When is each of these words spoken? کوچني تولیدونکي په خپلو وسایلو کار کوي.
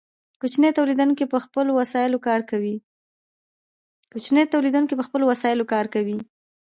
کوچني 0.41 0.69
تولیدونکي 4.53 4.93
په 5.03 5.05
خپلو 5.05 5.21
وسایلو 5.31 5.65
کار 5.73 5.85
کوي. 5.99 6.17